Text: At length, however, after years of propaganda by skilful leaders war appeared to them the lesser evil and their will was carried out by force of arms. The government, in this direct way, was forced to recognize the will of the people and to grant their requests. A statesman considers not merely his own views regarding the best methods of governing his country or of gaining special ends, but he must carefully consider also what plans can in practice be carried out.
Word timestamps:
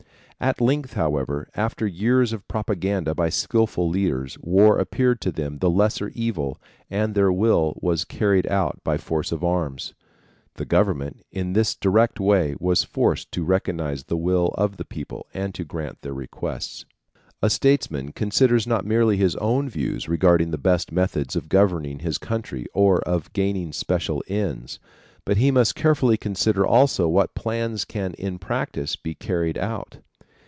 At 0.43 0.59
length, 0.59 0.93
however, 0.93 1.51
after 1.55 1.85
years 1.85 2.33
of 2.33 2.47
propaganda 2.47 3.13
by 3.13 3.29
skilful 3.29 3.87
leaders 3.87 4.39
war 4.41 4.79
appeared 4.79 5.21
to 5.21 5.31
them 5.31 5.59
the 5.59 5.69
lesser 5.69 6.09
evil 6.15 6.59
and 6.89 7.13
their 7.13 7.31
will 7.31 7.77
was 7.79 8.05
carried 8.05 8.47
out 8.47 8.79
by 8.83 8.97
force 8.97 9.31
of 9.31 9.43
arms. 9.43 9.93
The 10.55 10.65
government, 10.65 11.21
in 11.31 11.53
this 11.53 11.75
direct 11.75 12.19
way, 12.19 12.55
was 12.59 12.83
forced 12.83 13.31
to 13.33 13.43
recognize 13.43 14.05
the 14.05 14.17
will 14.17 14.47
of 14.57 14.77
the 14.77 14.83
people 14.83 15.27
and 15.31 15.53
to 15.53 15.63
grant 15.63 16.01
their 16.01 16.15
requests. 16.15 16.85
A 17.43 17.49
statesman 17.51 18.11
considers 18.11 18.65
not 18.65 18.83
merely 18.83 19.17
his 19.17 19.35
own 19.35 19.69
views 19.69 20.09
regarding 20.09 20.49
the 20.49 20.57
best 20.57 20.91
methods 20.91 21.35
of 21.35 21.49
governing 21.49 21.99
his 21.99 22.17
country 22.17 22.65
or 22.73 22.97
of 23.01 23.31
gaining 23.33 23.73
special 23.73 24.23
ends, 24.27 24.79
but 25.23 25.37
he 25.37 25.51
must 25.51 25.75
carefully 25.75 26.17
consider 26.17 26.65
also 26.65 27.07
what 27.07 27.35
plans 27.35 27.85
can 27.85 28.15
in 28.15 28.39
practice 28.39 28.95
be 28.95 29.13
carried 29.13 29.59
out. 29.59 29.99